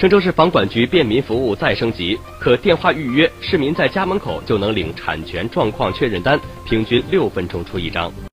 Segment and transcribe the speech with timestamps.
[0.00, 8.10] 郑州市房管局便民服务再升级可电话预约市民在家门口就能领产权状况确认单平均六分钟出一张。